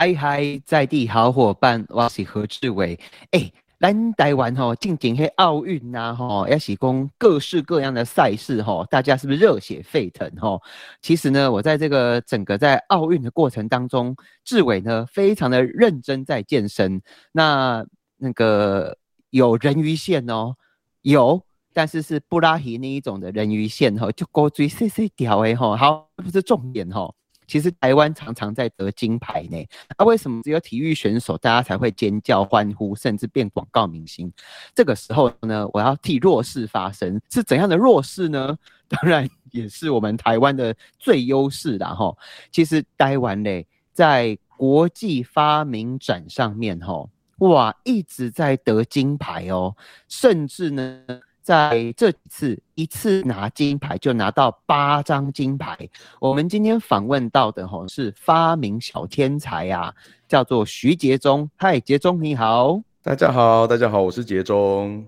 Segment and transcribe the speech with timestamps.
[0.00, 2.96] 嗨嗨，在地好伙伴，我是何志伟。
[3.32, 3.50] 哎，
[3.80, 10.62] 咱台湾吼，进行迄奥运呐，吼，也是讲各式各样的赛事吼，大家是不是热血沸腾吼？
[11.02, 14.14] 其实呢，我在这个整个在奥运的过程当中，
[14.44, 17.02] 志伟呢非常的认真在健身。
[17.32, 17.84] 那
[18.18, 18.96] 那个
[19.30, 20.54] 有人鱼线哦，
[21.02, 21.42] 有，
[21.72, 27.12] 但是是布拉提那一种的人鱼线吼，就高追细细条诶吼，好，不是重点吼。
[27.48, 29.56] 其实台湾常常在得金牌呢，
[29.98, 34.30] 那为什么只有体育选手大家才会尖叫欢呼，甚至变广告明星？
[34.74, 38.56] 这个时候呢，我要替弱势发声，是怎样的弱势呢？
[38.86, 42.14] 当然也是我们台湾的最优势啦哈。
[42.52, 47.08] 其实台湾嘞，在国际发明展上面哈，
[47.38, 49.74] 哇，一直在得金牌哦，
[50.06, 51.02] 甚至呢。
[51.48, 55.78] 在这次一次拿金牌就拿到八张金牌。
[56.20, 59.94] 我们今天访问到的吼是发明小天才呀，
[60.28, 61.48] 叫做徐杰忠。
[61.56, 65.06] 嗨，杰忠你好，大家好，大家好，我是杰忠。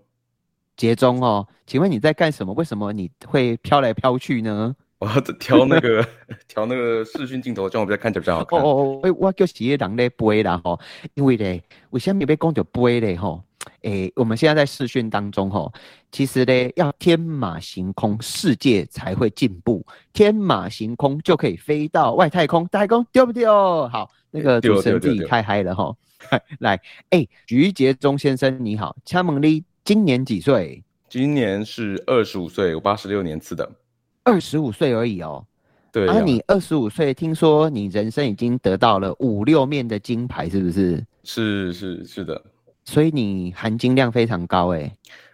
[0.78, 2.54] 杰忠哦，请问你在干什么？
[2.54, 4.74] 为什么你会飘来飘去呢？
[4.98, 6.02] 我在调那个
[6.48, 8.58] 调那个视讯镜头，这样我比较看起来比较好看。
[8.58, 10.80] 哦哦哦，我叫企业人咧背啦吼，
[11.12, 13.44] 因为咧为什么要讲就飞咧吼？
[13.82, 15.72] 诶，我们现在在试训当中吼，
[16.12, 19.84] 其实呢，要天马行空，世界才会进步。
[20.12, 23.88] 天马行空就可以飞到外太空，太空丢不丢？
[23.88, 25.94] 好，那个主持人自己开嗨了哈。
[26.60, 26.78] 来，
[27.10, 30.82] 哎，徐杰忠先生你好，请问你今年几岁？
[31.08, 33.68] 今年是二十五岁，我八十六年次的。
[34.22, 35.44] 二十五岁而已哦。
[35.90, 36.06] 对。
[36.06, 41.02] 啊，你二十五岁，听说你人生已经得到了五六面的金牌，是不是？
[41.24, 42.40] 是是是的。
[42.90, 44.92] 所以你含金量非常高哎，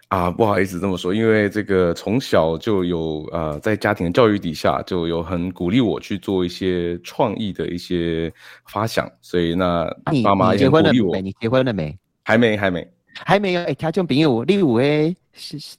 [0.09, 8.31] 啊不好意思这么说，因为这个从小就有呃在家庭的教育底下就有很鼓励我去做一些创意的一些
[8.67, 9.91] 发想，所以那
[10.23, 11.19] 爸妈也鼓励我。
[11.19, 11.97] 你结婚了没？
[12.23, 12.87] 还没，还没。
[13.25, 15.15] 还没有哎，他就比如例如哎，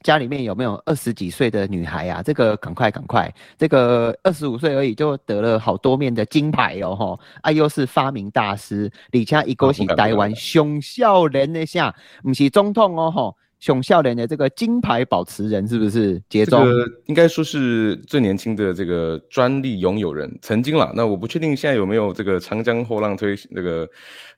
[0.03, 2.21] 家里面有没有二十几岁的女孩啊？
[2.23, 7.19] 这个赶快赶快，这个二十五岁而已就得了好多面的金牌哦吼！
[7.41, 11.93] 啊，又是发明大师，李家一个是台湾熊笑人的下，
[12.23, 13.35] 不是总统哦吼。
[13.59, 16.21] 熊笑脸的这个金牌保持人是不是？
[16.29, 16.65] 杰忠
[17.07, 20.91] 应该说是最年轻的这个专利拥有人，曾经了。
[20.95, 23.87] 那我不确定现在有没有这个长江后浪推那个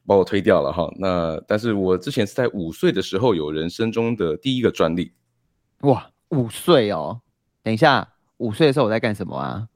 [0.07, 0.91] 把我推掉了哈。
[0.97, 5.11] 那但是我之前是在五岁的时候有人生中的第一个专利。
[5.81, 7.21] 哇，五岁哦！
[7.61, 9.67] 等一下，五岁的时候我在干什么啊？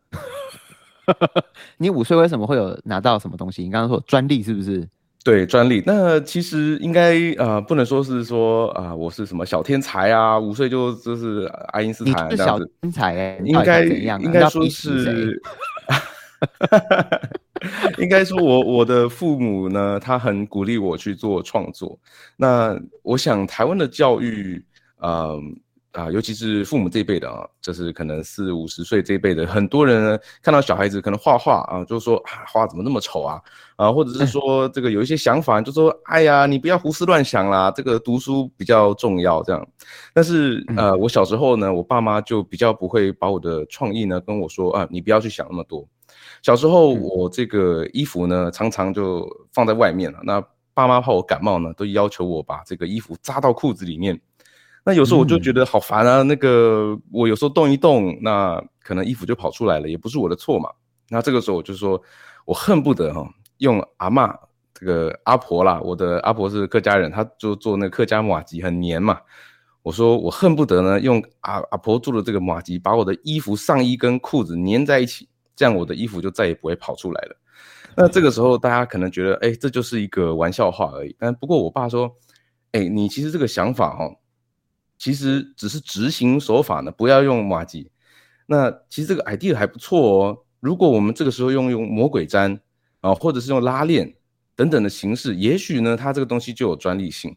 [1.77, 3.63] 你五岁为什么会有拿到什么东西？
[3.63, 4.87] 你刚刚说专利是不是？
[5.25, 12.71] 对专利，那其实应该啊，不能说是说啊，我是什么小天才啊，五岁就就是爱因斯坦这样子。
[12.81, 13.83] 天才哎，应该
[14.19, 15.41] 应该说是，
[17.97, 21.97] 应该说我我的父母呢，他很鼓励我去做创作。
[22.37, 24.63] 那我想台湾的教育，
[25.01, 25.57] 嗯。
[25.95, 33.41] 啊，尤其是父母这一辈的啊，就是可能四五十岁这一辈的很多人呢，看到小孩子可能画画啊，就说啊，画怎么那么丑啊？
[33.77, 39.67] 啊，或者是说这个有一些想法，就说哎呀，你不要胡思乱想啦，这个读书比较重要这样。
[40.13, 45.87] 但是呃，我小时候呢，我爸妈就比较不会把我的创意呢跟我说啊，你不要去想那么多。
[46.41, 54.19] 小时候我这个衣服呢，常常就放在外面了，那爸妈怕我感冒呢，都要求我把这个衣服扎到裤子里面。
[54.87, 60.69] 那有时候我就觉得好烦啊，那个我有时候动一动，那可能衣服就跑出来了，也不是我的错嘛。
[61.09, 61.99] 那这个时候我就说，
[62.45, 64.31] 我恨不得哈用阿妈
[64.75, 69.19] 这个阿婆啦，我的阿婆是客家人，她就做那个客家马吉很黏嘛。
[69.81, 77.35] 我说我恨不得呢用阿阿婆做的这个马吉，把我的衣服上衣跟裤子粘在一起，这样我的衣服就再也不会跑出来了。
[77.95, 81.15] 那这个时候大家可能觉得，哎，这就是一个玩笑话而已。
[81.17, 82.15] 但不过我爸说，
[82.73, 84.11] 哎，你其实这个想法哈。
[84.97, 87.91] 其实只是执行手法呢，不要用马吉。
[88.47, 90.37] 那其实这个 idea 还不错哦。
[90.59, 92.59] 如果我们这个时候用用魔鬼粘
[93.01, 94.15] 啊，或者是用拉链
[94.55, 97.35] 等等的形式，也许呢，它这个东西就有专利性。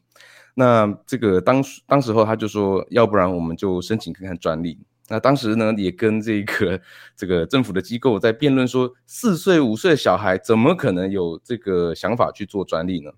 [0.55, 4.79] 那这个当当时候他就说，要不然我们就申请看看专利。
[5.09, 6.81] 那当时呢，也跟这个
[7.17, 13.11] 这个政府的机构在辩论说，四岁五岁的小孩怎么可能有这个想法去做专利呢？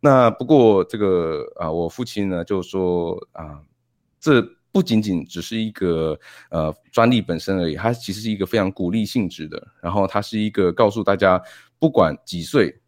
[0.00, 3.60] 那不过这个啊，我父亲呢就说啊。
[4.22, 4.40] 这
[4.70, 9.60] 不仅仅只是一个呃专利本身而已，它其实是一个非常鼓励性质的。
[9.82, 11.42] 然后它是一个告诉大家，
[11.78, 12.80] 不管几岁，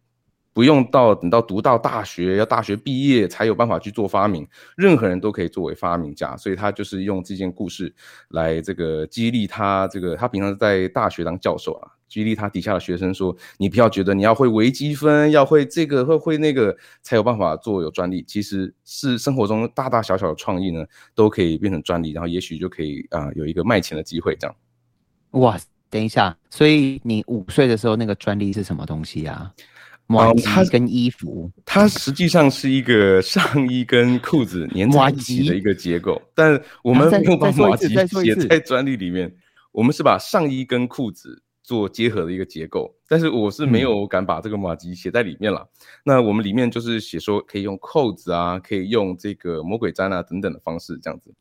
[0.53, 4.47] 不用到等到读到大学要大学毕业才有办法去做发明，
[4.77, 6.37] 任何人都可以作为发明家。
[6.37, 7.93] 所以他就是用这件故事
[8.29, 9.87] 来这个激励他。
[9.89, 24.55] 这个他平常在大学当教授啊，激励他底下的学生说，你不要觉得你要会微积分，要会这个会会那个才有办法做有专利，其实是生活中大大小小的创意呢，都可以变成专利，然后也许就可以啊有一个卖钱的机会这样。
[25.31, 25.59] 哇，
[25.89, 29.51] 等一下，所以你五岁的时候那个专利是什么东西啊？
[30.07, 39.35] 马吉跟衣服，它实际上是一个上衣跟裤子 粘在一起的一个结构，但我们没有把马吉写在专利里面，
[39.71, 45.67] 我们是把上衣跟裤子做结合的一个结构，但是我是没有敢把这个马吉写在里面了。
[46.03, 51.33] 那我们里面就是写说可以用扣子啊，可以用这个魔鬼毡啊等等的方式这样子。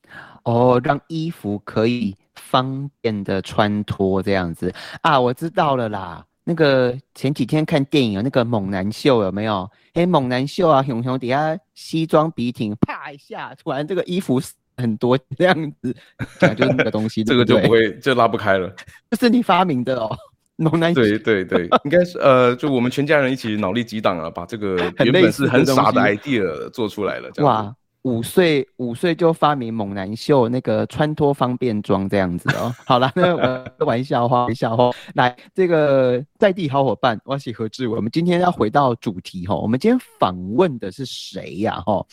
[0.44, 4.72] 哦，让衣服可以方便的穿脱这样子
[5.02, 6.24] 啊，我知道了啦。
[6.46, 9.70] 那个前几天看电影啊，那个猛男秀有没有？
[9.92, 14.40] 哎，猛男秀啊，熊熊底下西装笔挺，啪一下，突然这个衣服
[14.76, 15.94] 很多这样子，
[16.38, 18.72] 讲就是那个东西， 这个就不会就拉不开了。
[19.10, 20.16] 这是你发明的哦，
[20.56, 20.92] 猛男。
[20.94, 27.30] 对对对，应该是呃，就我们全家人一起脑力激荡啊，把这个原本是很傻的 idea 做出来了。
[27.38, 27.74] 哇。
[28.04, 32.70] 五岁五岁就发明猛男秀那个穿脱方便装这样子哦。
[32.84, 34.90] 好了，那我玩笑话，玩笑话。
[35.14, 37.96] 来，这个在地好伙伴，我是何志伟。
[37.96, 41.80] 我们今天要回到主题哈，我们今天访问的是谁呀？
[41.80, 42.06] 哈，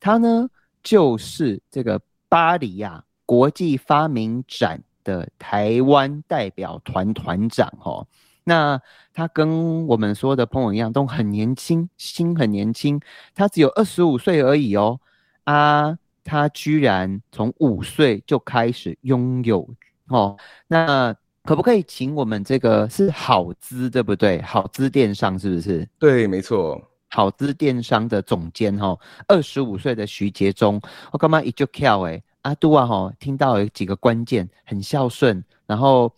[0.00, 0.48] 他呢
[0.88, 2.00] 就是这个
[2.30, 8.06] 巴黎呀国际发明展的台湾代表团团长哈。
[8.42, 8.80] 那
[9.12, 12.98] 他跟我们说的朋友一样，都很年轻，心很年轻，
[13.34, 14.98] 他只有二十五岁而已哦。
[15.44, 19.68] 啊，他居然从五岁就开始拥有
[20.08, 24.40] 哦，那可不可以请我们这个是好资对不对？
[24.40, 25.86] 好资电商是不是？
[25.98, 28.96] 对，没错，好资电商的总监哈，
[29.26, 36.12] 二十五岁的徐杰忠，我干嘛一就跳哎，阿杜啊哈，听到有几个关键，很孝顺，然后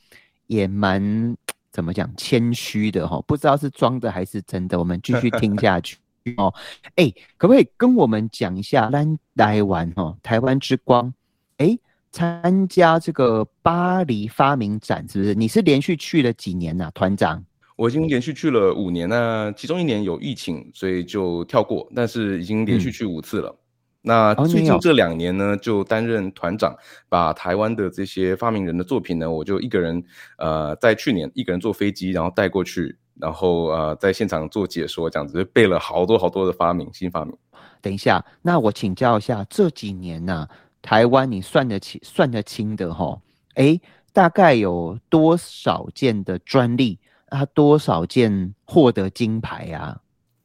[0.46, 1.36] 也蛮
[1.70, 5.96] 怎么讲谦虚的哈，不知道是装的还是真的，我们继续 听下去。
[6.36, 6.52] 哦，
[6.96, 11.12] 哎，可不可以跟我们讲一下来台湾哦，台湾之光，
[11.56, 11.78] 哎，
[12.12, 15.34] 参加这个巴黎发明展是不是？
[15.34, 17.42] 你是连续去了几年呐，团长？
[17.80, 23.56] 我已经连续去了五年那其中一年有疫情，所以就跳过，但是已经连续去五次了。
[24.02, 26.76] 那最近这两年呢，就担任团长，
[27.08, 30.04] 把台湾的这些发明人的作品呢，我就一个人，
[30.36, 32.94] 呃，在去年一个人坐飞机，然后带过去。
[33.18, 37.34] 然后呃，在现场做解说，这样子就背了好多好多的发明，新发明。
[37.80, 40.46] 等一下，那我请教一下，这几年呢，
[40.82, 43.18] 台湾你算得起、算得清的哈？
[43.54, 43.80] 哎，
[44.12, 46.98] 大概有多少件的专利
[47.30, 47.44] 啊？
[47.54, 49.98] 多少件获得金牌啊？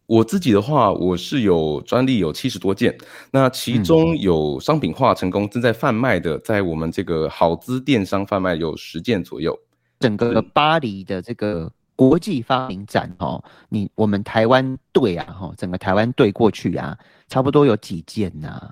[0.07, 2.97] 我自己的话，我是有专利有七十多件，
[3.31, 9.55] 那其中有商品化成功正在贩卖的，在我们这个好资电商贩卖有十件左右。
[9.99, 11.71] 整个巴黎的这个。
[11.97, 16.97] 国际发明展哦，你我们台湾队啊，哈，整个台湾队过去啊，
[17.29, 18.69] 差不多有几件呐？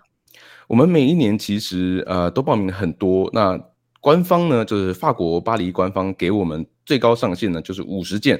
[0.67, 3.57] 我们每一年其实呃都报名很多，那
[4.03, 8.37] 官方呢就是法国巴黎官方给我们最高上限呢就是五十件。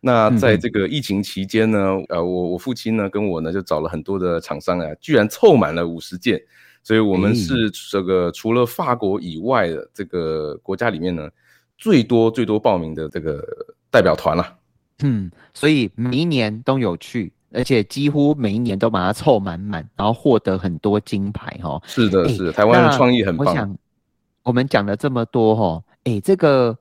[0.00, 1.78] 那在这个疫情期间呢，
[2.08, 6.40] 呃，我我父亲呢跟我呢就找了很多的厂商啊，居然凑满了五十件，
[6.82, 11.28] 所以我们是这个除了法国以外的这个国家里面呢
[11.76, 13.44] 最多最多报名的这个。
[13.92, 14.56] 代表团了，
[15.02, 21.78] 嗯，所以每一年都有去，而且几乎每一年都把它凑满满，然后获得很多金牌哈。
[21.84, 23.48] 是的，是的台湾的创意很棒。
[23.48, 23.76] 我想
[24.42, 26.76] 我们讲了这么多哈，哎，这个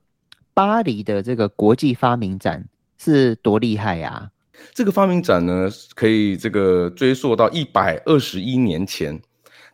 [0.54, 4.32] 巴黎的这个国际发明展是多厉害呀？
[4.74, 9.22] 这个发明展呢，可以这个追溯到一百二十一年前。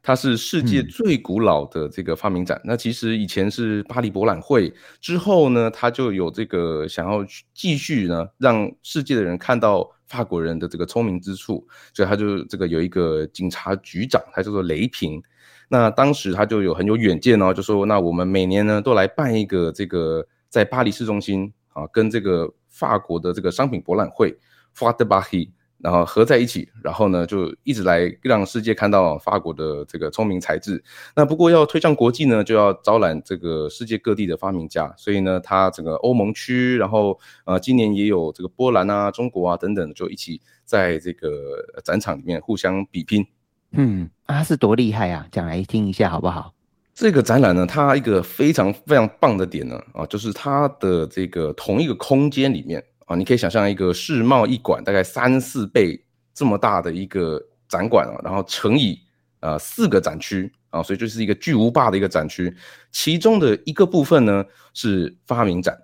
[0.02, 2.62] 它是世界最古老的这个发明展。
[2.64, 15.22] 那其实以前是巴黎博览会，之后呢，他就有这个想要继续呢，让世界的人看到法国人的这个聪明之处，所以他就这个有一个警察局长，他叫做雷平。
[15.70, 24.38] 那当时他就有很有远见哦，就说那我们每年呢都来办一个这个在巴黎市中心啊，跟这个法国的这个商品博览会
[24.74, 30.84] f e b a h i 然后合在一起，然后呢，就一直来让世界看到法国的这个聪明才智。
[31.16, 34.92] 那不过要推向国际呢，就要招揽这个世界各地的发明家。
[34.98, 43.24] 所以呢，它整个欧盟区，然后呃，今年也有这个波兰啊、中国啊等等，就一起在这个展场里面互相比拼。
[43.72, 45.28] 嗯，啊，是多厉害啊！
[45.32, 46.54] 讲来听一下好不好？
[46.96, 52.84] 这个展览呢，它一个非常非常棒的点呢，啊，就是它的这个同一个空间里面。
[53.08, 56.00] 啊，你可以想象一个世贸一馆大概三四倍
[56.34, 59.00] 这么大的一个展馆啊，然后乘以
[59.40, 62.54] 呃四个展区啊，所以就是一个巨无霸的一个展区。
[62.92, 65.76] 其中的一个部分呢是发明展，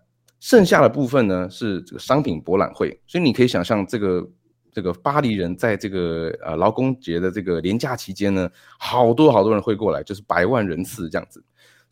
[0.41, 4.29] 剩下的部分呢是这个商品博览会，所以你可以想象这个
[4.73, 11.41] 这个巴黎人在这个呃劳工节的这个连假期间呢，好多好多人会过来，就是百万人次这样子。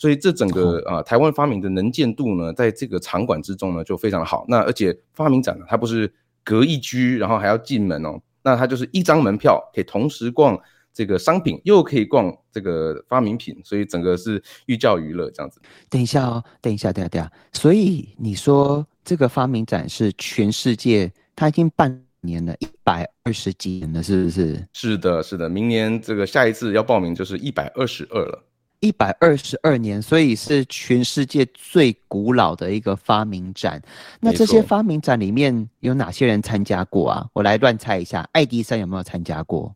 [0.01, 4.43] 所以这整个啊台湾发明的能见度呢，在这个场馆之中呢就非常的好。
[4.47, 6.11] 那而且发明展呢，它不是
[6.43, 10.59] 隔一居，然后还要进门哦，那它就是一张门票可以同时逛
[10.91, 15.61] 这个商品，又可以逛这个发明品，所以整个是寓教于乐这样子。
[15.87, 17.31] 等一下哦，等一下，等一下，等一下。
[17.53, 24.67] 所以你说这个发明展是全世界，它已经半年了，一百二十几年了，是不是？
[24.73, 25.47] 是的，是的。
[25.47, 28.43] 明年这个下一次要报名就是一百二十二了。
[28.81, 33.79] 一百二十二年，所以是全世界最古老的一个发明展。
[34.19, 37.27] 那这些发明展里面有哪些人参加过啊？
[37.33, 39.73] 我来乱猜一下，爱迪生有没有参加过？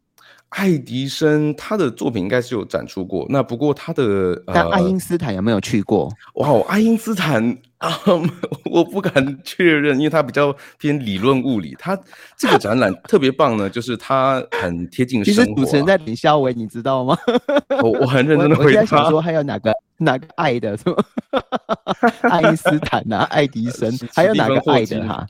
[0.56, 6.10] 爱迪生他的作品应该是有展出过，那不过他的，但爱因斯坦有没有去过？
[6.36, 7.46] 哇，爱因斯坦
[7.80, 8.00] 啊，
[8.72, 11.76] 我不敢确认，因为他比较偏理论物理。
[11.78, 12.00] 他
[12.38, 15.42] 这个展览特别棒呢，就是他很贴近生活。
[15.44, 17.18] 其实主持人在李肖伟，你知道吗？
[17.84, 18.80] 我我很认真的回答。
[18.80, 20.96] 我在想说，还有哪个哪个爱的是吗？
[22.32, 25.28] 爱因斯坦啊，爱迪生，还有哪个爱的哈？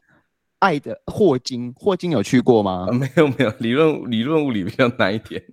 [0.60, 2.88] 爱的霍金，霍金有去过吗？
[2.92, 5.44] 没有没有， 理论理论物理比较难一点。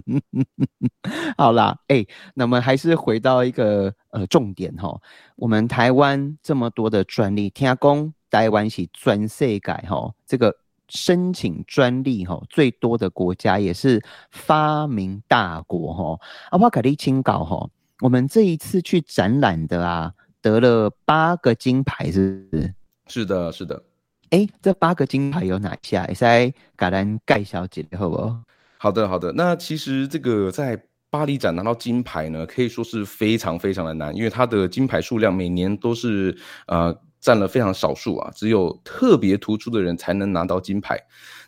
[1.36, 5.00] 好啦，哎，那么还是回到一个呃重点哈，
[5.36, 10.54] 我们台湾这么多的专利，听讲台湾是专设改哈，这个
[10.88, 14.00] 申请专利哈最多的国家也是
[14.30, 16.20] 发明大国哈。
[16.50, 17.68] 阿帕卡利清稿哈，
[18.00, 22.74] 我们这一次去展览的啊，得了八个金牌，是不是？
[23.08, 23.82] 是的，是的。
[24.30, 26.04] 哎，这八个金牌有哪些？
[26.08, 26.46] 也在
[26.76, 28.42] 给咱盖小姐，好不好？
[28.78, 29.32] 好的，好的。
[29.32, 40.96] 那其实这个在巴黎展拿到金牌呢，可以说是非常非常的难，因为它的金牌数量每年都是呃占了非常少数啊，只有特别突出的人才能拿到金牌。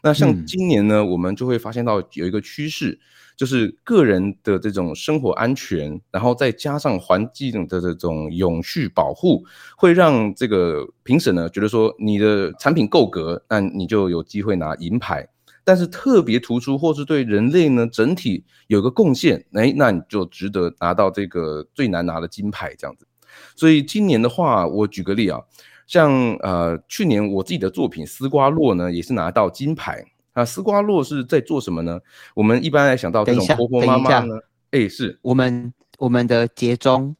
[0.03, 2.99] 那像今年呢，我们就会发现到有一个趋势。
[3.37, 9.45] 就是个人的这种生活安全，然后再加上环境的这种永续保护，
[9.77, 15.29] 会让这个评审呢觉得说你的产品够格，那你就有机会拿银牌。
[15.65, 23.07] 但是特别突出或是对人类呢整体有个贡献，哎，那你就值得拿到这个最难拿的金牌这样子。
[23.55, 25.41] 所以今年的话，我举个例啊，
[25.87, 26.13] 像
[26.43, 30.05] 呃去年我自己的作品丝瓜络呢，也是拿到金牌。
[30.33, 32.01] 啊，丝瓜络是在做什么呢？
[32.35, 34.35] 我们一般来想到这种婆婆妈妈呢，
[34.71, 37.15] 哎，是我们我们的节中，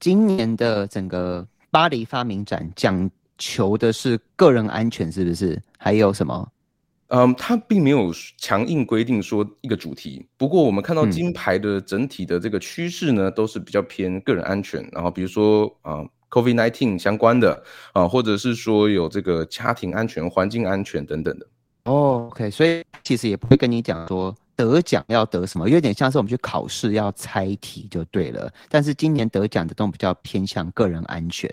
[0.00, 5.62] 今年的整个巴黎发明展讲求的是个人安全，是不是？
[5.78, 6.48] 还有什么？
[7.08, 10.26] 嗯，它并没有强硬规定说一个主题。
[10.36, 14.84] 不过我们看到金牌的整体的这个趋势呢，都是比较偏个人安全。
[14.90, 21.46] 然后比如说啊，COVID-19 相关的啊，或者是说有这个家庭安全、环境安全等等的。
[21.86, 28.52] 哦，OK，所以其实也不会跟你讲说得奖要得什么，有点像是我们去考试要猜题就对了。
[28.68, 31.50] 但是今年得奖的都比较偏向个人安全。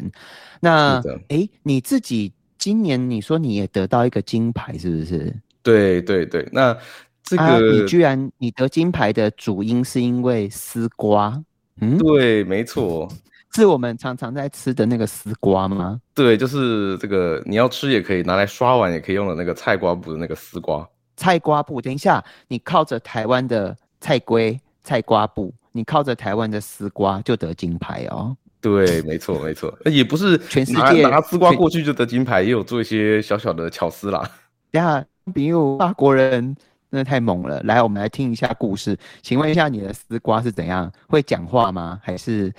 [0.59, 5.33] 那哎，你自己今年你说你也得到一个金牌，是不是？
[5.61, 6.77] 对对对，那
[7.23, 11.41] 这个你居然你得金牌的主因是因为丝瓜？
[11.81, 13.07] 嗯，对，没错。
[13.55, 16.00] 是我们常常在吃的那个丝瓜吗？
[16.15, 20.88] 对，就是这个，你要吃也可以拿来刷碗，也可以用的那个菜瓜布的那个丝瓜。
[21.15, 28.36] 菜瓜布，等一下，你靠着台湾的菜龟菜瓜布，你靠着台湾的丝瓜就得金牌哦。
[28.60, 34.27] 对，没错，没错，也不是全世界拿丝瓜过去就得金牌，也有做一些小小的巧思啦。
[34.72, 36.55] 等下，比如法国人。
[36.93, 37.59] 真的太猛了！
[37.63, 38.95] 来，我们来听一下故事。
[39.23, 40.91] 请问一下，你的丝瓜是怎样？
[41.07, 42.00] 会讲话吗？
[42.03, 42.53] 还是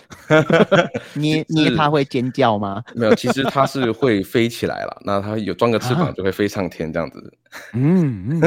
[1.14, 2.82] 捏捏它会尖叫吗？
[2.96, 5.02] 没有，其实它是会飞起来了。
[5.04, 7.32] 那它有装个翅膀就会飞上天这样子。
[7.74, 8.40] 嗯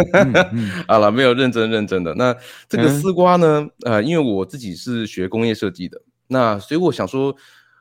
[0.51, 2.13] 嗯， 好了，没有认真认真的。
[2.15, 2.36] 那
[2.67, 3.65] 这个丝瓜呢？
[3.86, 7.34] 呃，因为我自己是学工业设计的，那所以我想说，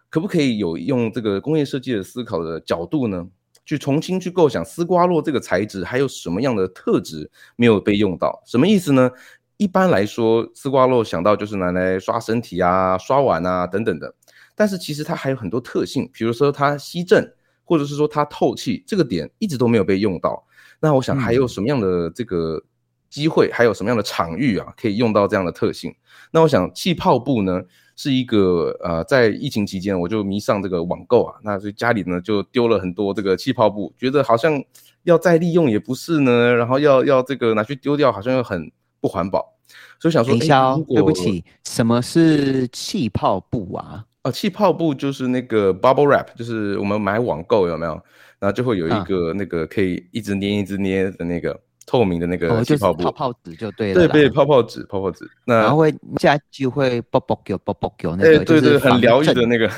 [0.09, 3.27] 可不可以有用这个工业设计的思考的角度呢？
[3.67, 8.41] 去重新去构想丝瓜络这个材质还有什么样的特质没有被用到？
[8.47, 9.11] 什么意思呢？
[9.59, 14.15] 一般来说，丝瓜络想到就是拿来刷身体啊、刷碗啊等等的，
[14.55, 20.47] 但是其实它还有很多特性，比如说它吸震，或者是说它透气，这个点一直都没有被用到。
[20.79, 22.63] 那我想还有什么样的这个
[23.09, 25.93] 机会，还有什么样的场域啊，可以用到这样的特性？
[26.31, 27.63] 那我想气泡布呢？
[27.97, 34.63] 是一个呃，在疫情期间，我就迷上这个网购啊，那所以家里呢就丢了很多这个气泡布，觉得好像
[35.05, 39.55] 要再利用也不是呢，然后要要这个拿去丢掉，好像又很不环保，
[39.99, 44.05] 所以想说，等一下哦，对不起，什么是气泡布啊？
[44.23, 47.93] 啊，气泡布就是那个 bubble wrap，就是我们买网购有没有？
[48.39, 54.09] 然后就会有一个那个可以一直捏一直捏的那个透明的那个气泡布，泡泡纸就对了。
[54.09, 55.25] 对对，泡泡纸，泡泡纸。
[55.47, 59.71] 那然后会下就会啵啵叫啵啵叫那个，对对，很疗愈的那个。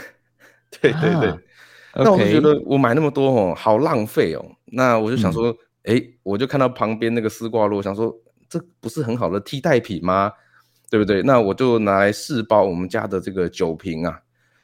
[0.80, 1.38] 对对对。
[1.94, 4.44] 那我就觉得我买那么多哦，好浪费哦。
[4.66, 8.14] 那我就想说，哎，我就看到旁边那个丝瓜络，想说
[8.48, 10.32] 这不是很好的替代品吗？
[10.90, 11.22] 对不对？
[11.22, 14.18] 那我就拿来试包我们家的这个酒瓶啊。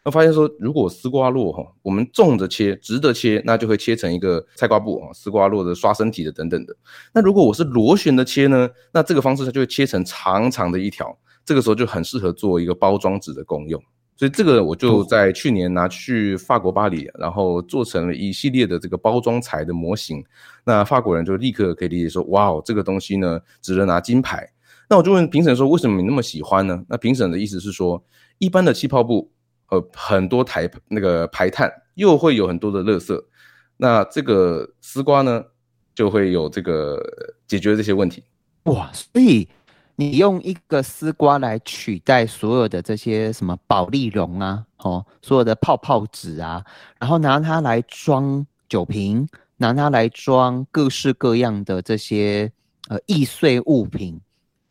[0.04, 6.76] 那发现说，如果丝瓜络哈，我们纵着切、直的切，那就会切成一个菜瓜布啊，丝瓜络的刷身体的等等的。
[7.14, 13.82] 那如果我是螺旋的切呢，那这个方式它就会切成长长的一条，这个时候就很适合做一个包装纸的功用。
[14.14, 20.23] 所以这个我就在去年拿去法国巴黎，然后做成了一系列的这个包装材的模型。
[20.64, 24.46] 那法国人就立刻可以理解说，哇哦，这个东西呢值得拿金牌。
[24.90, 26.84] 那我就问评审说，为什么你那么喜欢呢？
[26.88, 28.04] 那评审的意思是说，
[28.37, 29.30] 一般的气泡布。
[29.71, 33.18] 呃，很多台那个排碳，又会有很多的垃圾，
[33.78, 35.42] 那这个丝瓜呢，
[35.94, 37.02] 就会有这个
[37.47, 38.23] 解决这些问题。
[38.64, 39.49] 哇，所以
[39.97, 46.62] 你用一个丝瓜来取代所有的这些什么保利龙啊，哦，所有的泡泡纸啊，
[47.00, 52.52] 然后拿它来装酒瓶，拿它来装各式各样的这些
[52.88, 54.21] 呃易碎物品，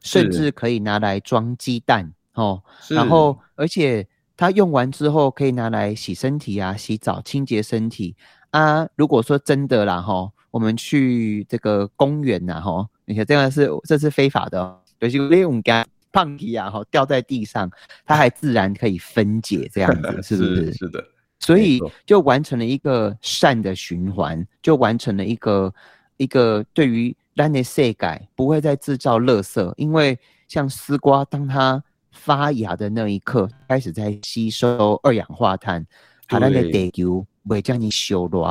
[0.02, 4.08] 甚至可以拿来装鸡蛋哦，然后而且。
[4.36, 8.16] 它用完之后可以拿来洗身体啊，洗澡清洁身体
[8.52, 8.88] 啊。
[8.96, 17.70] 如果说真的啦哈，我们去这个公园呐哈，你看这样是这是非法的，就是利用干胖皮啊哈掉在地上，
[18.06, 20.74] 它还自然可以分解这样子，是不是？
[20.74, 21.04] 是的。
[21.40, 25.74] 所以就完成了一个善的循环，就完成了一个
[26.16, 31.84] 一个对于烂的世改不会再制造垃圾，因为像丝瓜，当它
[32.14, 35.86] 发芽的那一刻，开始在吸收二氧化碳，
[36.28, 38.46] 它那个地球会将你修罗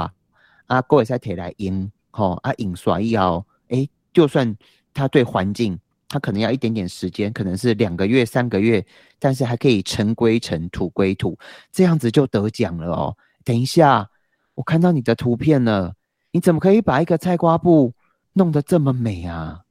[0.67, 4.55] 啊，过会再提来用，吼啊，引刷以后，诶，就算
[4.93, 5.79] 它对环境，
[6.09, 8.85] 它可能要一点点时间，可能是两个月、三个月，
[9.19, 11.39] 但是还可以尘归尘，土归土，
[11.71, 13.17] 这样子就得奖了哦。
[13.45, 14.11] 等一下，
[14.55, 15.95] 我看到你的图片了，
[16.33, 17.93] 你怎么可以把一个菜瓜布
[18.35, 19.63] 弄得这么美啊？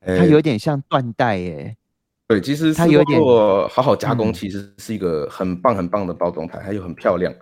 [0.00, 1.76] 它有点像缎带耶。
[2.28, 3.20] 对，其实它有点
[3.68, 7.32] 好好加工，其实是一个很棒很棒的包装台，它又很漂亮，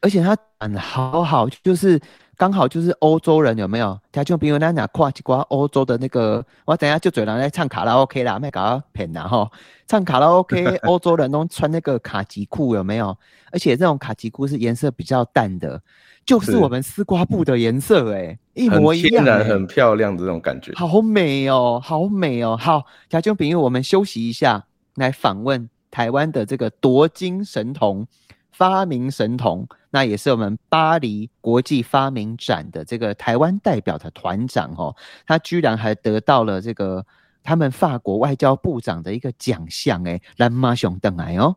[0.00, 2.00] 而且它很好好，就是
[2.36, 3.98] 刚好就是欧洲人有没有？
[4.12, 9.50] 他就比如那那跨几挂欧洲的那个，我等下就嘴人来唱卡拉 OK 啦，卖搞骗啦吼，
[9.86, 13.16] 唱卡拉 OK， 欧洲人都穿那个卡其裤有没有？
[13.52, 15.80] 而且这种卡其裤是颜色比较淡的。
[16.26, 22.56] 就是我们丝瓜布的颜色，哎，一模一样，很很漂亮的这种感觉，好美哦，好美哦。
[22.58, 28.06] 好，他就比如，我们休息一下，来访问台湾的这个夺金神童、
[28.56, 34.94] 发明神童，那也是我们巴黎国际发明展的这个台湾代表的团长哦，
[35.26, 37.04] 他居然还得到了这个
[37.42, 41.56] 他们法国外交部长的一个奖项，哎，蓝马熊等来哦。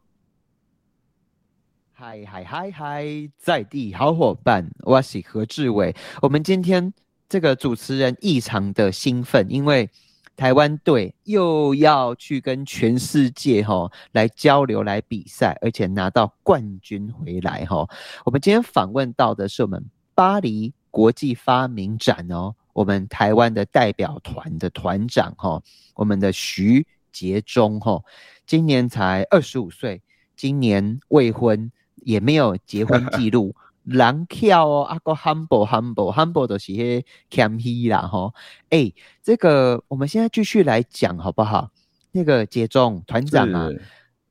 [1.94, 3.06] 嗨嗨嗨嗨，
[3.38, 5.96] 在地好伙伴，我是何志伟。
[6.22, 6.94] 我们今天
[7.30, 9.90] 这个主持人异常的兴奋，因为
[10.38, 17.86] 台湾队又要去跟全世界哈来交流、来比赛，而且拿到冠军回来哈。
[18.24, 25.62] 我们今天访问到的是我们巴黎国际发明展哦，我们台湾的代表团的团长哈，
[25.96, 28.02] 我们的徐杰忠哈，
[28.46, 30.02] 今年才二十五岁，
[30.36, 31.72] 今年未婚。
[32.04, 33.54] 也没有结婚记录，
[33.88, 38.34] 人巧哦，阿个 humble humble humble 的是些 cam he 啦哈，
[38.70, 38.92] 哎，
[39.24, 41.72] 这个我们现在继续来讲好不好？
[42.12, 43.70] 那个杰中团长啊，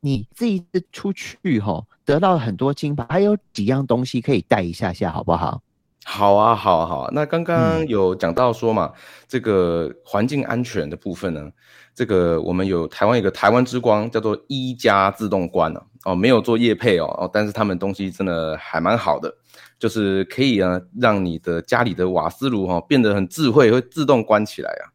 [0.00, 5.62] 你这一次出去哈，得到了很多金牌，还有几样东西可以带一下下好不好？
[6.04, 7.10] 好啊，好啊，好啊。
[7.12, 8.92] 那刚刚有讲到说嘛，
[9.26, 11.50] 这个环境安全的部分呢？
[11.96, 19.34] 这个我们有台湾一个台湾之光，叫做一加自动关哦，哦，没有做业配哦，哦，但是他们东西真的还蛮好的，
[19.78, 24.92] 就是可以啊，让你的家里的瓦斯炉哈变得很智慧，会自动关起来啊。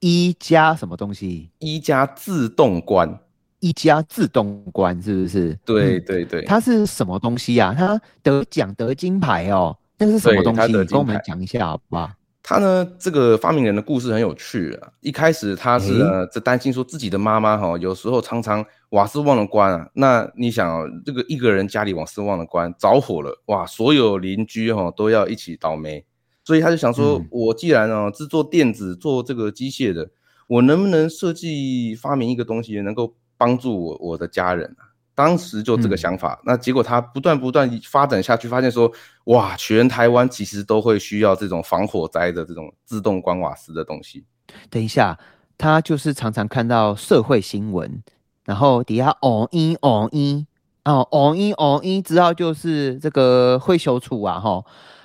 [0.00, 1.48] 一加什么东西？
[1.60, 3.18] 一加自动关，
[3.60, 5.58] 一加自动关是不是？
[5.64, 7.74] 对对对，它是什么东西啊？
[7.74, 10.72] 它得奖得金牌哦，那是什么东西？
[10.84, 12.10] 跟我们讲一下好不好？
[12.46, 14.92] 他呢，这个发明人的故事很有趣啊。
[15.00, 19.88] 一开始他是呢，在担心说自己的妈妈哈，有时候常常瓦斯忘了关啊。
[19.94, 26.04] 那你想，这个一个人家里瓦斯忘了关，着火了，哇，所有邻居哈都要一起倒霉。
[26.44, 30.10] 所以他就想说，我既然啊制作电子、做这个机械的，
[30.46, 34.83] 我能不能设计发明一个东西，能够帮助我我的家人啊？
[35.14, 38.90] 当时就这个想法，那结果他不断不断发展下去，发现说，
[39.24, 44.24] 哇，全台湾其实都会需要这种防火灾的这种自动关瓦斯的东西。
[44.68, 45.18] 等一下，
[45.56, 48.02] 他就是常常看到社会新闻，
[48.44, 50.44] 然后底下哦一哦一
[50.84, 54.64] 哦哦一哦一，知道就是这个会修处啊，哈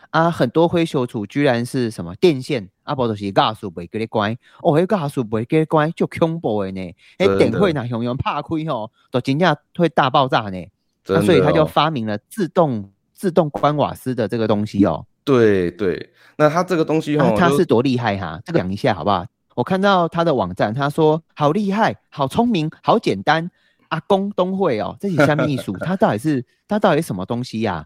[0.09, 2.69] 啊，很多会修处居然是什么电线。
[2.83, 6.95] 啊，不都是加速袂给你关，哦，迄加速袂给你关就恐怖的呢。
[7.19, 10.65] 迄电会呐，熊熊怕亏吼，都真正会大爆炸呢。
[11.03, 15.05] 所以他就发明了自动自动关瓦斯的这个东西哦。
[15.23, 18.41] 对对，那他这个东西哦，他是多厉害哈？
[18.43, 19.23] 这个讲一下好不好？
[19.53, 23.51] 我看到他的网站，他说好厉害，好聪明，好简单。
[23.89, 27.85] 阿公都会哦，这是下面一数，他到底是他到底什么东西呀？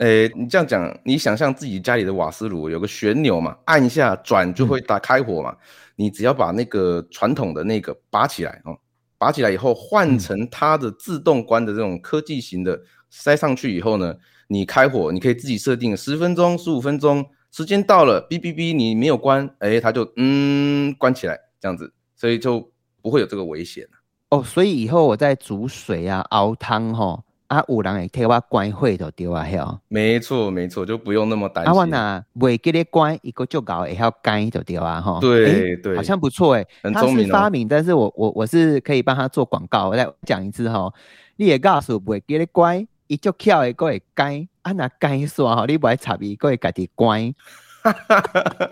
[0.00, 5.54] 诶，你这样讲，你想象自己家里的瓦斯炉有个旋钮嘛，按一下转就会打开火嘛。
[5.94, 8.74] 你只要把那个传统的那个拔起来哦，
[9.18, 14.16] 拔起来以后换成它的自动关的这种科技型的，塞上去以后呢，
[14.48, 23.86] 你开火，你可以自己设定十分钟、十五分钟，时间到了，哔哔哔，你没有关，哎，它就嗯关起来这样子，所以就不会有这个危险
[24.30, 27.22] 哦，所以以后我在煮水啊、熬汤哈。
[27.50, 29.80] 啊，有人会替我关火就对啊，吼？
[29.88, 31.72] 没错，没错，就不用那么担心。
[31.72, 35.18] 啊，我呐，未给你关一个就搞，也要干就对啊，哈。
[35.20, 37.24] 对对，好像不错哎，很聪明。
[37.24, 39.88] 他是发明，但是我我我是可以帮他做广告。
[39.88, 40.94] 我再讲一次哈，
[41.38, 47.34] 你也告诉不会给你关，一就巧一个会干，啊那干说哈，你不爱插一个会家己关。
[47.82, 48.70] 哈哈哈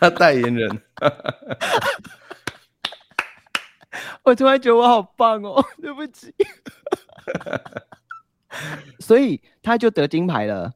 [0.00, 0.82] 他代言人。
[4.24, 6.34] 我突然觉得我好棒哦，对不起。
[9.00, 10.72] 所以他就得金牌了。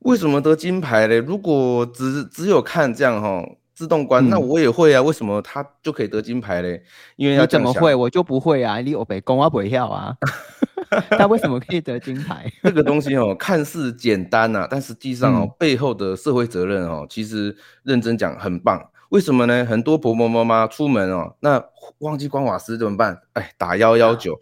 [0.00, 1.18] 为什么得金牌嘞？
[1.18, 5.02] 如果只只有看这样哈，自动关，那我也会啊。
[5.02, 6.82] 为什么他就可以得金牌嘞？
[7.16, 8.78] 因为要怎么会，我就不会啊。
[8.80, 10.16] 你有北公啊不会跳啊。
[11.10, 12.50] 他为什么可以得金牌？
[12.62, 18.82] 这个东西哦，看似简单呐，但实际上哦，背后的社会责任哦，其实认真讲很棒。
[19.10, 19.64] 为什么呢？
[19.66, 21.62] 很多婆婆妈妈出门哦，那
[21.98, 23.20] 忘记关瓦斯怎么办？
[23.34, 24.40] 哎，打幺幺九。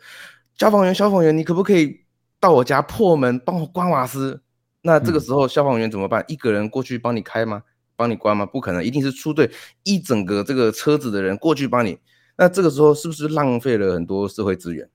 [0.59, 2.01] 消防员，消防员，你可不可以
[2.41, 4.41] 到我家破门帮我关瓦斯？
[4.83, 6.25] 那这个时候消防员怎么办？
[6.29, 7.63] 一个人过去帮你开吗？
[7.97, 8.47] 帮你关吗？
[8.47, 9.51] 不可能，一定是出队
[9.83, 11.99] 一整个这个车子的人过去帮你。
[12.39, 14.89] 那这个时候是不是浪费了很多社会资源？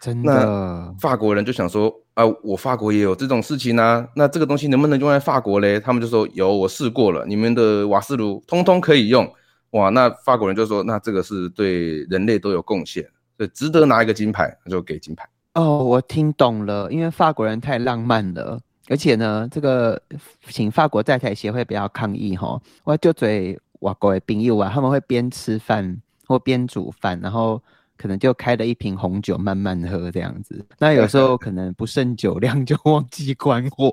[0.00, 0.94] 真的。
[1.00, 5.80] 法国人就想说啊，我法国也有这种事情啊，那这个东西能不能用在法国嘞？
[5.80, 9.30] 他们就说有，我试过了，你们的瓦斯炉通通可以用。
[9.70, 13.06] 哇，那法国人就说，那这个是对人类都有贡献。
[13.48, 15.28] 值得拿一个金牌，就给金牌。
[15.54, 20.00] 哦，我听懂了，因为法国人太浪漫了，而且呢，这个
[20.48, 22.58] 请法国在台协会不要抗议哈。
[22.84, 27.62] 我就嘴外国的朋友啊，他们会边吃饭或边煮饭，然后
[27.98, 30.64] 可能就开了一瓶红酒慢慢喝这样子。
[30.78, 33.92] 那有时候可能不胜酒量，就忘记关火，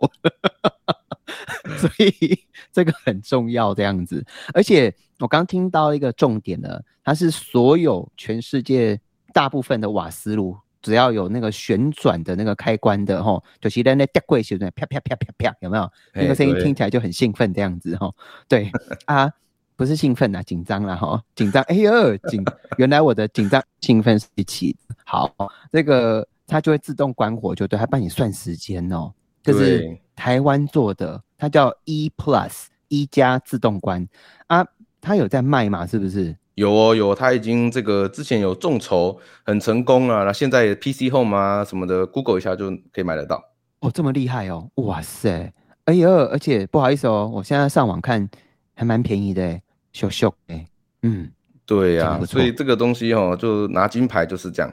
[1.75, 2.39] 所以
[2.71, 4.25] 这个很重要这样子。
[4.53, 8.97] 而且我刚听到一个重点呢，它是所有全世界。
[9.33, 15.91] 大部分的瓦斯炉只要有那个旋转的那个开关的吼，就是在那吊柜旋转，啪啪啪啪啪，有没有？
[16.13, 18.15] 那个声音听起来就很兴奋这样子吼。
[18.47, 18.71] 对
[19.05, 19.29] 啊，
[19.75, 21.61] 不是兴奋啊，紧张了吼，紧张。
[21.63, 22.43] 哎呦，紧，
[22.77, 24.75] 原来我的紧张兴奋是一起。
[25.03, 25.33] 好，
[25.71, 29.11] 这个它就会自动关火，就对，它帮你算时间哦。
[29.43, 34.07] 这是台湾做的，它叫 E Plus 一加自动关
[34.47, 34.65] 啊，
[35.01, 35.85] 它有在卖嘛？
[35.85, 36.35] 是不是？
[36.59, 43.41] 有哦有，他已经这个之前有众筹很成功了，那现在 PC Home 啊什么的，Google 一下就可以买得到。
[43.79, 44.69] 哦，这么厉害哦！
[44.75, 45.53] 哇塞，
[45.85, 48.29] 哎呦，而且不好意思哦，我现在上网看
[48.75, 49.57] 还蛮便宜的，
[49.93, 50.67] 小小哎，
[51.03, 51.31] 嗯，
[51.65, 54.69] 对呀，所以这个东西哦，就拿金牌就是这样。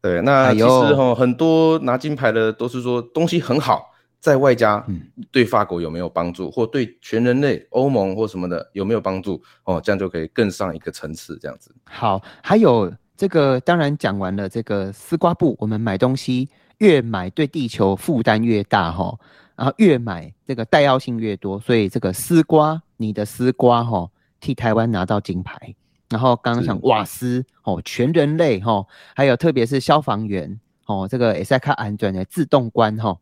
[0.00, 3.91] 对，那其实哈，很多拿金牌的都是说东西很好。
[4.22, 9.42] 在外加，嗯，对法国有没有帮助，或对全人类、欧盟或什么的有没有帮助？
[9.64, 11.74] 哦，这样就可以更上一个层次，这样子。
[11.82, 19.18] 好，还有这个，当然讲完了这个丝瓜布，我们买东西越买对地球负担越大哈，
[19.56, 24.08] 然后越买这个带药性越多，所以这个丝瓜，你的丝瓜哈，
[24.38, 25.74] 替台湾拿到金牌。
[26.08, 33.18] 然后刚刚讲瓦斯哦，全人类哈，还有特别是消防员哦，这个也是看安全的自动关哈。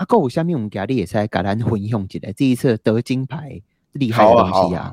[0.00, 3.60] 啊，购物下面我们家里也是橄榄混用起来，这一次得金牌
[3.92, 4.90] 厉害的东西啊。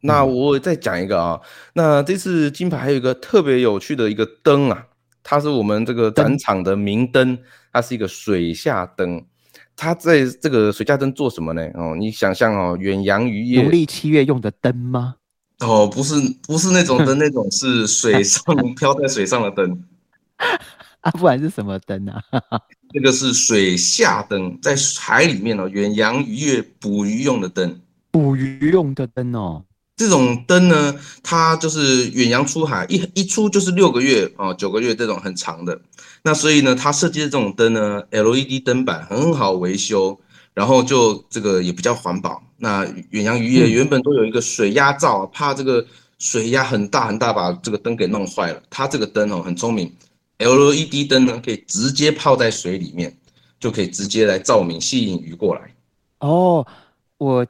[0.00, 1.40] 那我再讲一个啊，
[1.74, 4.84] 那这次金牌还有一个特别有趣的一个灯啊，
[5.22, 7.38] 它是我们这个展场的明灯，
[7.72, 9.24] 它是一个水下灯。
[9.76, 11.64] 它在这个水下灯做什么呢？
[11.74, 15.14] 哦，你想象哦，远洋渔业农历七月用的灯吗？
[15.60, 16.16] 哦，不是，
[16.48, 18.42] 不是那种灯，那种是水上
[18.74, 19.84] 飘在水上的灯。
[21.02, 22.22] 啊，不然是什么灯啊？
[22.92, 27.80] 这个是水下灯，在海里面哦，远洋渔业捕鱼用的灯。
[28.10, 29.62] 捕鱼用的灯哦，
[29.96, 35.80] 这种灯呢，它就是远洋出海，一一出就是六个月哦，九个月这种很长的。
[36.22, 40.18] 那所以呢，它设计的这种灯呢，LED 灯板很好维修，
[40.54, 42.42] 然后就这个也比较环保。
[42.56, 45.86] 那远洋渔业原本都有一个水压罩，怕这个
[46.18, 48.60] 水压很大很大，把这个灯给弄坏了。
[48.68, 49.92] 它这个灯哦很聪明
[50.38, 53.16] ，LED 灯呢可以直接泡在水里面，
[53.60, 55.74] 就可以直接来照明，吸引鱼过来。
[56.20, 56.66] 哦，
[57.18, 57.46] 我。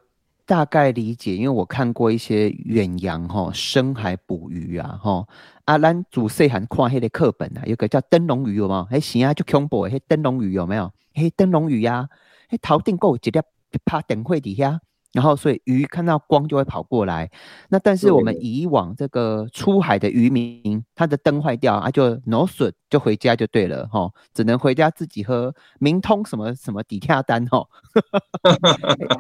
[0.49, 5.29] 大概理解，因为我看过一些远洋哈深海捕鱼啊哈，
[5.67, 8.83] 啊，咱主细汉看迄个课本啊，有个叫灯笼鱼有冇？
[8.87, 10.91] 嘿，是啊，就恐怖，嘿，灯笼鱼有没有？
[11.13, 12.09] 嘿，灯笼鱼呀，
[12.49, 13.43] 嘿，头顶够直接
[13.85, 14.81] 趴灯会底下。
[15.19, 17.29] 然后，所以鱼看到光就会跑过来。
[17.69, 27.67] 那但是我们以往这个出海的渔民，他的灯坏掉啊，就挪损就回家就对了哈，只能回家自己喝明通什么什么底下单哈。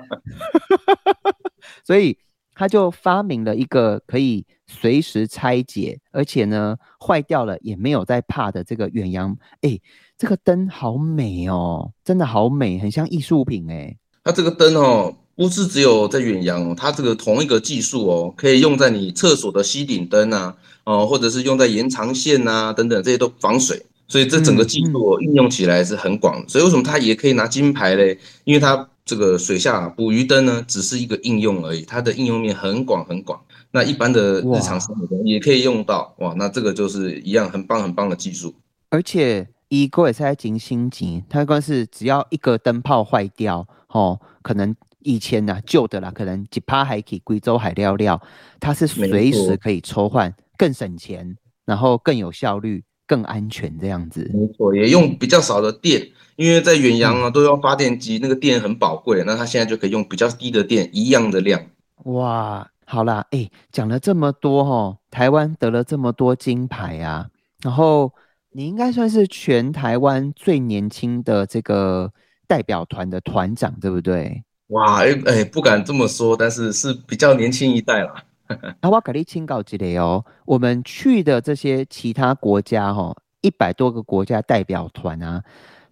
[1.82, 2.16] 所以
[2.54, 9.37] 他就发明了一个可以随时拆解，而且呢坏掉了也没有在怕的这个远洋。
[9.62, 9.76] 哎，
[10.16, 13.98] 这个灯好美哦，真的好美，很像艺术品哎。
[14.22, 15.12] 它这个灯哦。
[15.38, 26.44] 不是只有在远洋哦，它这个同一个技术哦，可以用在你厕所的吸顶灯啊，哦，或者是用在延长线啊等等，这些都防水，所以这整个技术应用起来是很广。
[26.48, 28.18] 所以为什么它也可以拿金牌嘞？
[28.42, 33.40] 因为它这个水下捕鱼灯呢，只是一个应用而已，它的应用面很广很广。
[33.70, 38.53] 那一般的日常生活中也可以用到哇，那这个就是一样很棒很棒的技术。
[38.90, 44.74] 而且一个也是在进星级，它光是只要一个灯泡坏掉，哦，可能。
[45.08, 48.20] 以前呢，旧的啦，可能几趴还可以贵州海料料，
[48.60, 54.30] 它是随时可以抽换，更省钱，然后更有效率，更安全这样子。
[54.34, 61.58] 没错，也用比较少的电，因为在远洋啊都要发电机，那个电很宝贵，那它现在就可以用比较低的电，一样的量。
[62.04, 67.30] 哇，好啦，哎，讲了这么多哈，台湾得了这么多金牌啊，
[67.62, 68.12] 然后
[68.52, 72.12] 你应该算是全台湾最年轻的这个
[72.46, 74.44] 代表团的团长，对不对？
[74.68, 78.22] 哇，哎哎，不敢这么说，但是是比较年轻一代啦。
[78.81, 85.42] 那我给你请教一下哦，我们去的这些其他国家哈，一百多个国家代表团啊，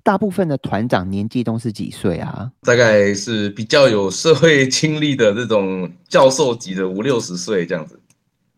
[0.03, 2.51] 大部分的团长年纪都是几岁啊？
[2.63, 8.01] 大概是比较有社会经历的这种教授级的五六十岁这样子。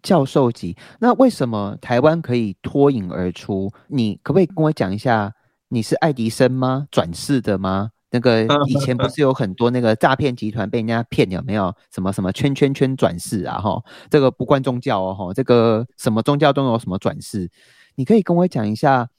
[0.03, 3.69] 教授级，那为什么台湾可以脱颖而出？
[3.89, 5.33] 你可不可以跟我讲一下，
[5.69, 6.87] 你是爱迪生吗？
[6.91, 7.91] 转世的吗？
[8.11, 11.75] 那个以前不是有很多那个诈骗集团被人家骗有没有？
[11.93, 13.59] 什么什么圈圈圈转世啊？
[13.59, 17.51] 哈，这个不关宗教哦，哈，这个什么宗教都有什么转世？
[17.97, 19.11] 你可以跟我讲一下，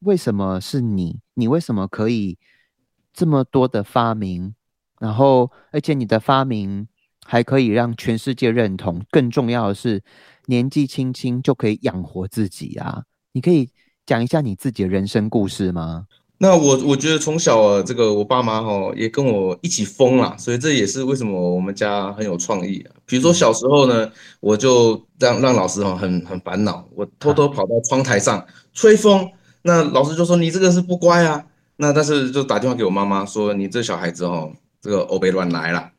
[0.00, 1.20] 为什么是你？
[1.34, 2.38] 你为什么可以
[3.12, 4.54] 这么多的发明？
[4.98, 6.88] 然后，而且你的发明
[7.24, 9.00] 还可以让全世界认同。
[9.10, 10.02] 更重要的是，
[10.46, 13.04] 年纪轻轻就可以养活自己啊！
[13.32, 13.70] 你可以
[14.06, 16.06] 讲一下你自己的人生故事吗？
[16.42, 22.90] 那我我觉得从小啊，这个我爸妈哈也跟我一起疯啦，所以这也是为什么我们家很有创意啊。
[23.06, 29.30] 比如说小时候呢，我就让让老师哈很很烦恼，我偷偷跑到窗台上吹风，
[29.62, 31.44] 那老师就说你这个是不乖啊。
[31.76, 34.50] 那但是就打电话给我妈妈说你这小孩子哦，
[34.80, 35.90] 这个欧北乱来了。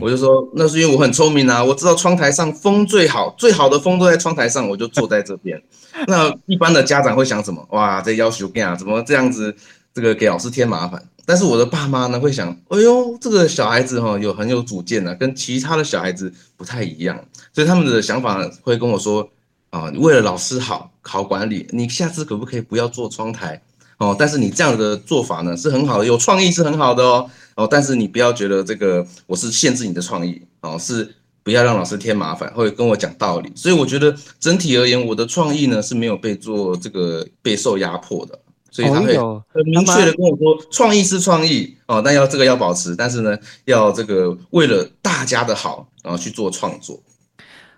[0.00, 5.62] 我就说那是因为我很聪明啊，我知道窗台上风最好，最好的风都在窗台上，我就坐在这边。
[6.08, 7.64] 那一般的家长会想什么？
[7.70, 9.54] 哇，这要求变啊，怎么这样子？
[9.94, 19.28] 这个给老师添麻烦，但是我的爸妈呢会想，哎呦，这个小孩子哈有很有主见呢，跟其他的小孩子不太一样，所以他们的想法会跟我说，
[19.70, 23.60] 啊，为了老师好，好管理，你下次可不可以不要做窗台
[23.98, 24.16] 哦？
[24.18, 33.52] 但是你这样的做法呢是很好的，有创意是很好的哦，哦，但是你不要觉得这个我是限制你的创意哦，是不要让老师添麻烦，会跟我讲道理。
[33.54, 38.38] 所以我觉得整体而言，我的创意呢是没有被做这个备受压迫的。
[38.72, 39.14] 所以他会
[39.48, 46.98] 很明确的跟我说，创意是创意哦，但要这个要保持，但是呢，要这个为了大家的好，然后去做创作。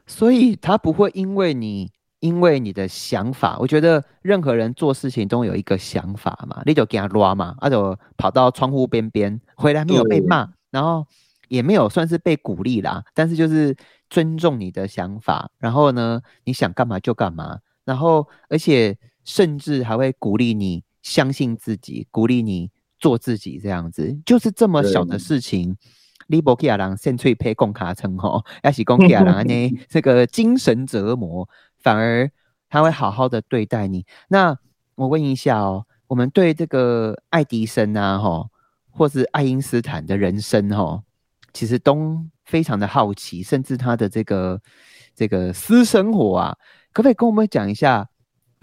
[0.07, 11.05] 所以他不会因为你因为你的想法，我觉得任何人做事情都有一个想法嘛，你就给他拉嘛，啊就跑到窗户边边回来没有被骂，然后
[11.49, 13.77] 也没有算是被鼓励啦，但是就是
[14.09, 18.97] 尊重你的想法，然后呢，你想干嘛就干嘛，然后而且。
[19.25, 25.77] 甚至还会鼓励你相信自己，鼓励你做自己，这样子就是这么小的事情。
[26.27, 31.47] 你不给阿郎先脆配贡卡称吼，要是贡给阿郎呢，这个精神折磨，
[31.79, 32.31] 反而
[32.71, 34.07] 他会好好的对待你。
[34.29, 34.57] 那
[34.95, 38.49] 我问一下哦，我们对这个爱迪生啊，哈，
[38.91, 41.03] 或是爱因斯坦的人生，哈，
[41.53, 44.59] 其实都非常的好奇，甚至他的这个
[45.15, 46.57] 这个私生活啊，
[46.95, 48.09] 可不可以跟我们讲一下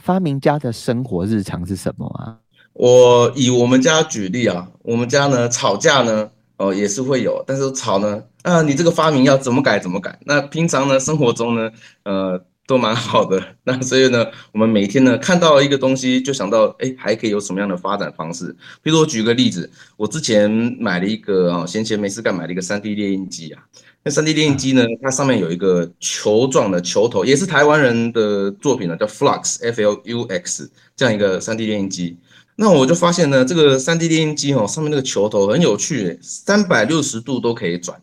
[0.01, 2.37] 发明家的生活日常是什么啊？
[2.73, 10.17] 我以我们家举例啊，我们家呢吵架呢，哦也是会有，但是吵呢，啊你这个发明要怎么改怎么改？
[10.25, 11.69] 那平常呢生活中呢，
[12.03, 13.55] 呃都蛮好的。
[13.63, 18.55] 那所以呢，我们每天呢看到一个东西，就想到哎还可以有什么样的发展方式？
[18.81, 23.63] 比如我举个例子，我之前买了一个啊闲钱没事干买了一个 3D 列印机啊，
[24.03, 32.17] 那 3D 列印机呢，它上面有一个球状的球头，也是台湾人的作品呢，叫 Flux F L U X 这样一个 3D 列印机。
[32.57, 37.99] 那我就发现呢，这个三 D 列印机哦，上面那个球头很有趣，三百六十度都可以转。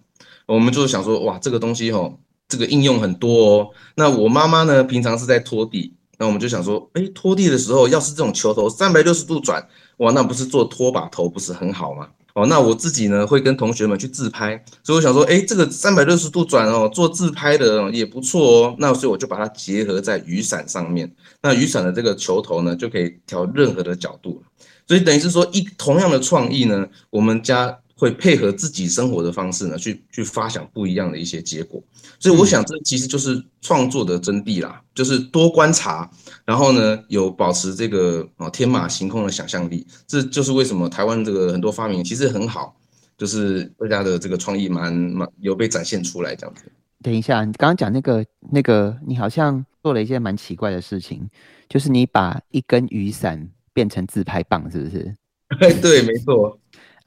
[0.47, 2.19] 我们就想说，哇，这个东西哦，
[2.49, 3.71] 这个应用很多哦。
[3.95, 9.65] 那我妈妈呢，平常是在拖地，那我们就想说，哎，拖地的时候要是这种球头三百六十度转，
[9.99, 12.09] 哇，那不是做拖把头不是很好吗？
[12.35, 18.77] 哦，那我自己呢会跟同学们去自拍，所以我想说，哎，这个三百六十度转哦，做自拍的也不错哦。
[18.79, 24.43] 那所以我就把它结合在雨伞上面，那雨伞的这个球头呢就可以调任何的角度，
[24.87, 27.79] 所以等于是说一同样的创意呢，我们家。
[27.99, 31.83] 会配合自己生活的方式呢，去去发想不一样的一些结果，
[32.21, 36.09] 所以我想这其实就是创作的真谛啦，就是多观察，
[36.45, 42.77] 然后呢有保持这个啊天马行空的想象力，这就是为什么台湾这个很多发明其实很好，
[43.17, 46.63] 就是大家的这个创意蛮蛮有被展现出来这样子。
[47.03, 51.29] 等一下，你刚刚讲那个那个，你好像做了一件蛮奇怪的事情，
[51.69, 55.17] 就是你把一根雨伞变成自拍棒，是不是？
[55.81, 56.59] 对，没错。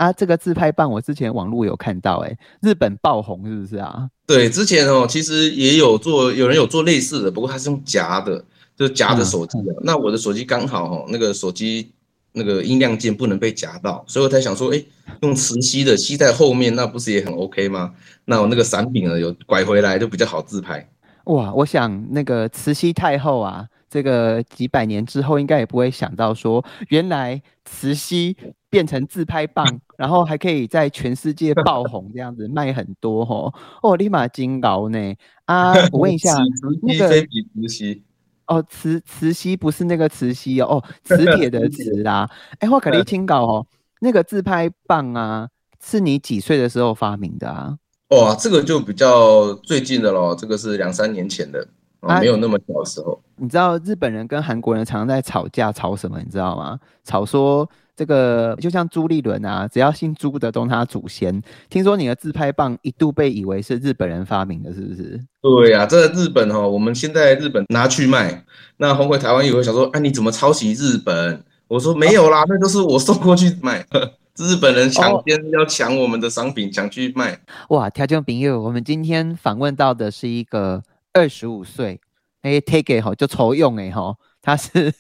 [0.02, 4.10] 啊，这个自拍棒我之前网络有看到，哎，日本爆红是不是啊？
[4.26, 8.44] 对，之前哦，其实也有做，有人有做类似的，不过它是用夹的，
[8.76, 9.72] 就是夹着手机的。
[9.84, 11.92] 那我的手机刚好哦，那个手机
[12.32, 14.84] 那个音量键不能被夹到，所以我才想说，哎，
[15.22, 17.94] 用磁吸的吸在后面，那不是也很 OK 吗？
[18.26, 20.90] 那我那个伞柄呢，有拐回来就比较好自拍。
[21.26, 28.36] 哇，我想那个慈禧太后啊，这个几百年之后应该也不会想到说，原来慈禧。
[28.72, 29.64] 变成自拍棒，
[29.98, 33.54] 然后还可以在全世界爆红，这样子卖很多吼
[33.84, 35.14] 哦，立马金高呢
[35.46, 35.74] 啊！
[35.92, 36.34] 我问一下，
[36.82, 38.02] 那个慈禧
[38.48, 42.28] 哦，磁磁吸不是那个磁吸哦，哦，磁铁的 磁啦。
[42.60, 43.68] 哎，我可你听搞哦，
[44.00, 45.50] 那个自拍棒啊，
[45.84, 47.78] 是你几岁的时候发明的啊？
[48.10, 51.68] 哇，这个就比较最近的咯，这个是两三年前的，
[52.00, 53.22] 没有那么小的时候。
[53.36, 56.20] 你知道日本人跟韩国人常常在吵架，吵什么？
[56.20, 56.80] 你知道吗？
[57.04, 57.70] 吵说。
[58.02, 61.40] 这个就像朱立伦啊，只要姓朱的都他祖先。
[61.70, 65.24] 听说你的自拍棒一度被以为是日本人发明的，是不是？
[65.40, 68.44] 对呀，这日本哦，我们现在日本拿去卖，
[68.78, 71.44] 那红回台湾也会想说，哎，你怎么抄袭日本？
[71.68, 73.86] 我说没有啦，那都是我送过去卖，
[74.36, 77.40] 日本人抢先要抢我们的商品，抢去卖。
[77.70, 80.82] 哇，条件朋友，我们今天访问到的是一个
[81.14, 82.02] 二十五岁，
[82.42, 84.92] 哎，take 哈就抽用哎哈，他是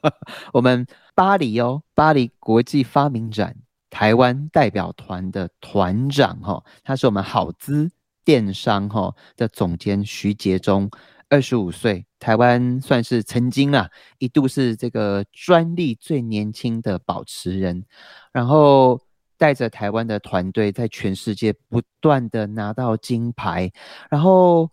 [0.52, 0.86] 我们。
[1.14, 3.56] 巴黎哦，巴黎国际发明展
[3.90, 7.90] 台湾代表团的团长哈，他是我们好资
[8.24, 10.88] 电商哈的总监徐杰忠，
[11.28, 17.84] 二十五岁，台湾算是曾经啊一度是这个专利最年轻的保持人，
[18.32, 19.00] 然后
[19.36, 23.70] 带着台湾的团队在全世界不断的拿到金牌，
[24.08, 24.70] 然后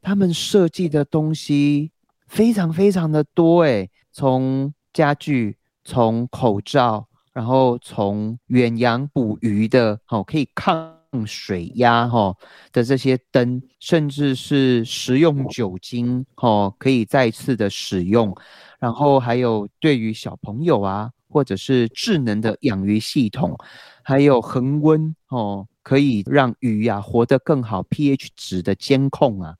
[0.00, 1.90] 他们设计的东西
[2.28, 5.56] 非常非常的多诶，从家具。
[5.90, 12.32] 从口罩，然后从远洋捕鱼的，哦，可以抗水压，哈
[12.70, 18.32] 的这些灯，甚至是食用酒精，哦，可以再次的使用，
[18.78, 23.58] 然后还有对于小朋友啊，或者是智能的养鱼系统，
[24.04, 29.56] 还有恒温，哦，可以让鱼呀活得更好，pH 值的监控啊，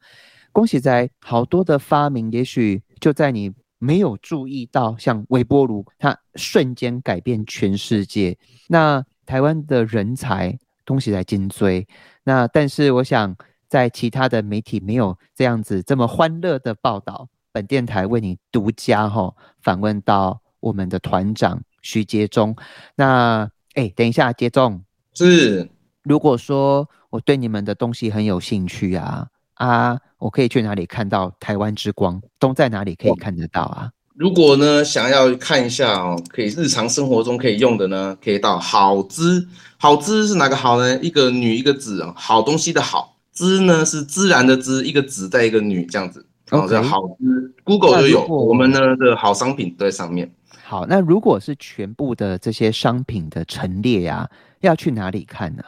[0.52, 3.52] 恭喜在好多的发明，也许就在你。
[3.80, 8.38] 没有注意到，像微波炉，它瞬间改变全世界。
[8.68, 11.88] 那台湾的人才东西在精追。
[12.22, 13.35] 那但是我想，
[13.68, 17.26] 在其他的媒体没有这样子这么欢乐的报道。
[17.52, 22.54] 本电台为你独家哈访问到我们的团长徐杰忠。
[22.94, 25.68] 那哎，等一下，杰忠是，
[26.02, 29.26] 如果说我对你们的东西很有兴趣啊。
[29.54, 32.23] 啊，我可以去哪里看到台湾之光？
[32.38, 33.90] 都在哪里可以看得到啊？
[34.14, 39.48] 如果呢想要看一下哦，可以日常生活中可以用的呢，可以到好资。
[39.79, 41.00] 好资是哪个好呢？
[41.00, 46.27] 一个女一个子啊，好东西的好资呢是自然的资，一个子在一个女这样子。
[46.50, 50.31] 哦，这好资，Google 就有，我们呢的好商品都在上面。
[50.64, 54.29] 好，那如果是全部的这些商品的陈列呀，
[54.60, 55.62] 要去哪里看呢？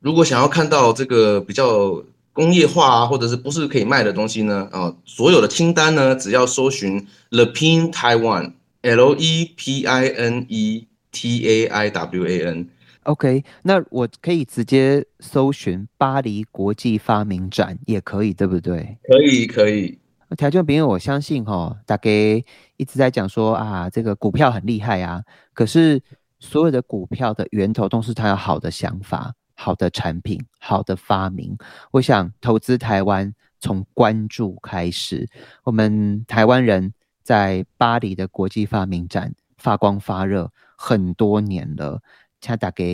[0.00, 2.02] 如果想要看到这个比较
[2.38, 4.68] 工业化啊，或者是不是可以卖的东西呢？
[4.70, 12.68] 啊，所有的清单呢，只要搜寻 The Pin Taiwan，L E P I N E T A I W A N。
[13.02, 18.96] OK，那我可以直接搜寻巴黎国际发明展也可以，对不对？
[19.02, 19.98] 可以，可以。
[20.36, 22.08] 条件，因为我相信哈，大概
[22.76, 25.20] 一直在讲说啊，这个股票很厉害啊。
[25.52, 26.00] 可是
[26.38, 31.58] 所有的股票的源头都是他有好的想法、好的产品、好的发明。
[31.90, 35.28] 我想投资台湾从关注开始，
[35.64, 36.94] 我们台湾人
[37.24, 42.00] 在巴黎的国际发明展发光发热很多年了。
[42.40, 42.84] 他大概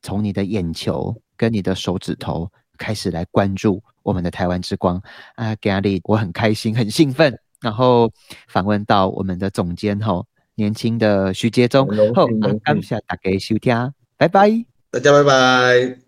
[0.00, 2.48] 从你的眼球跟你的手指头
[2.78, 5.02] 开始来关注我们的台湾之光
[5.34, 7.36] 啊，Gary，我很开心，很兴奋。
[7.60, 8.12] 然后
[8.46, 12.28] 访问到我们的总监吼，年轻的徐杰忠，后
[12.62, 16.01] 感谢大家收听，拜拜，大家拜拜。